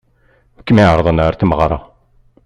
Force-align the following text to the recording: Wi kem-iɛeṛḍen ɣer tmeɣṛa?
Wi 0.55 0.61
kem-iɛeṛḍen 0.63 1.23
ɣer 1.23 1.33
tmeɣṛa? 1.35 1.79